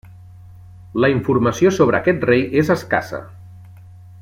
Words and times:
La 1.03 1.11
informació 1.15 1.73
sobre 1.77 1.99
aquest 1.99 2.27
rei 2.31 2.43
és 2.63 2.73
escassa. 2.77 3.21